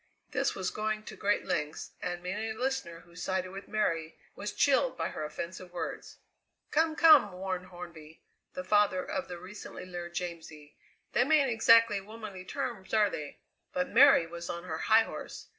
This 0.31 0.55
was 0.55 0.71
going 0.71 1.03
to 1.03 1.15
great 1.15 1.45
lengths, 1.45 1.91
and 2.01 2.23
many 2.23 2.49
a 2.49 2.55
listener 2.55 3.01
who 3.01 3.15
sided 3.15 3.51
with 3.51 3.67
Mary 3.67 4.17
was 4.35 4.51
chilled 4.51 4.97
by 4.97 5.09
her 5.09 5.23
offensive 5.23 5.71
words. 5.71 6.17
"Come! 6.71 6.95
come!" 6.95 7.31
warned 7.33 7.67
Hornby, 7.67 8.19
the 8.55 8.63
father 8.63 9.05
of 9.05 9.27
the 9.27 9.37
recently 9.37 9.85
lured 9.85 10.15
Jamsie, 10.15 10.75
"them 11.13 11.31
ain't 11.31 11.51
exactly 11.51 12.01
womanly 12.01 12.43
terms, 12.43 12.95
are 12.95 13.11
they?" 13.11 13.37
But 13.73 13.89
Mary 13.89 14.25
was 14.25 14.49
on 14.49 14.63
her 14.63 14.79
high 14.79 15.03
horse. 15.03 15.49